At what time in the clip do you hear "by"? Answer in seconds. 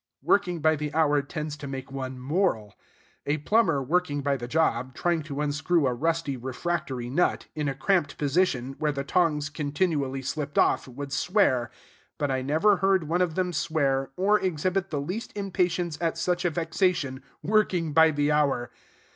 0.61-0.75, 4.23-4.35, 17.93-18.09